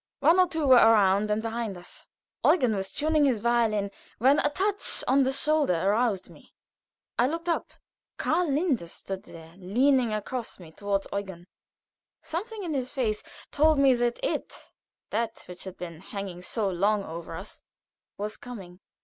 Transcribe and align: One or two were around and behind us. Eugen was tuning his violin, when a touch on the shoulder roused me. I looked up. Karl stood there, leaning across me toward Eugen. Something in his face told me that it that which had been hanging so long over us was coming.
One 0.19 0.39
or 0.39 0.47
two 0.47 0.65
were 0.65 0.77
around 0.77 1.29
and 1.29 1.43
behind 1.43 1.77
us. 1.77 2.07
Eugen 2.43 2.75
was 2.75 2.91
tuning 2.91 3.25
his 3.25 3.39
violin, 3.39 3.91
when 4.17 4.39
a 4.39 4.49
touch 4.49 5.03
on 5.07 5.21
the 5.21 5.31
shoulder 5.31 5.91
roused 5.91 6.27
me. 6.27 6.55
I 7.19 7.27
looked 7.27 7.47
up. 7.47 7.69
Karl 8.17 8.49
stood 8.87 9.21
there, 9.25 9.53
leaning 9.57 10.11
across 10.11 10.59
me 10.59 10.71
toward 10.71 11.05
Eugen. 11.13 11.45
Something 12.23 12.63
in 12.63 12.73
his 12.73 12.89
face 12.91 13.21
told 13.51 13.77
me 13.77 13.93
that 13.93 14.19
it 14.23 14.71
that 15.11 15.43
which 15.47 15.65
had 15.65 15.77
been 15.77 15.99
hanging 15.99 16.41
so 16.41 16.67
long 16.67 17.03
over 17.03 17.35
us 17.35 17.61
was 18.17 18.37
coming. 18.37 18.79